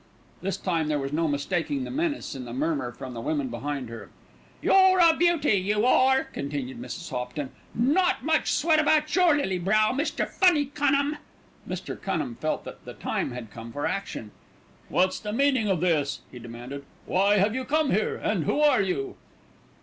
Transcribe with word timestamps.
This 0.41 0.57
time 0.57 0.87
there 0.87 0.97
was 0.97 1.13
no 1.13 1.27
mistaking 1.27 1.83
the 1.83 1.91
menace 1.91 2.33
in 2.33 2.45
the 2.45 2.53
murmur 2.53 2.91
from 2.91 3.13
the 3.13 3.21
women 3.21 3.49
behind 3.49 3.87
her. 3.89 4.09
"You're 4.59 4.97
a 4.97 5.15
beauty, 5.15 5.53
you 5.59 5.85
are," 5.85 6.23
continued 6.23 6.81
Mrs. 6.81 7.11
Hopton. 7.11 7.51
"Not 7.75 8.25
much 8.25 8.51
sweat 8.51 8.79
about 8.79 9.15
your 9.15 9.35
lily 9.35 9.59
brow, 9.59 9.91
Mr. 9.91 10.27
Funny 10.27 10.65
Cunham." 10.65 11.17
Mr. 11.69 12.01
Cunham 12.01 12.33
felt 12.33 12.63
that 12.63 12.83
the 12.83 12.95
time 12.95 13.29
had 13.33 13.51
come 13.51 13.71
for 13.71 13.85
action. 13.85 14.31
"What's 14.89 15.19
the 15.19 15.31
meaning 15.33 15.67
of 15.67 15.81
this?" 15.81 16.21
he 16.31 16.39
demanded. 16.39 16.83
"Why 17.05 17.37
have 17.37 17.53
you 17.53 17.63
come 17.63 17.91
here, 17.91 18.15
and 18.15 18.45
who 18.45 18.59
are 18.59 18.81
you?" 18.81 19.17